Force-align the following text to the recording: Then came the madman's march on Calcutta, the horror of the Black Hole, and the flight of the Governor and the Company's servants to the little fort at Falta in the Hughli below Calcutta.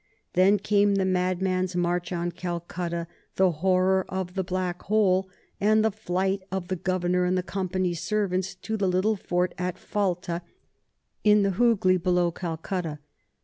Then 0.33 0.57
came 0.57 0.95
the 0.95 1.05
madman's 1.05 1.75
march 1.75 2.11
on 2.11 2.31
Calcutta, 2.31 3.05
the 3.35 3.51
horror 3.51 4.03
of 4.09 4.33
the 4.33 4.43
Black 4.43 4.81
Hole, 4.81 5.29
and 5.59 5.85
the 5.85 5.91
flight 5.91 6.41
of 6.51 6.69
the 6.69 6.75
Governor 6.75 7.23
and 7.25 7.37
the 7.37 7.43
Company's 7.43 8.01
servants 8.01 8.55
to 8.55 8.77
the 8.77 8.87
little 8.87 9.15
fort 9.15 9.53
at 9.59 9.77
Falta 9.77 10.41
in 11.23 11.43
the 11.43 11.51
Hughli 11.51 12.01
below 12.01 12.31
Calcutta. 12.31 12.97